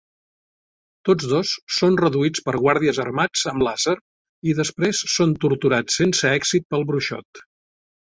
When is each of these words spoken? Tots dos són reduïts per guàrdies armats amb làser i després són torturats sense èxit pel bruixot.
Tots 1.09 1.27
dos 1.33 1.51
són 1.79 1.99
reduïts 2.01 2.43
per 2.47 2.55
guàrdies 2.65 3.01
armats 3.05 3.45
amb 3.53 3.67
làser 3.69 3.95
i 4.53 4.59
després 4.63 5.05
són 5.21 5.39
torturats 5.47 6.03
sense 6.03 6.37
èxit 6.43 6.71
pel 6.75 6.93
bruixot. 6.95 7.49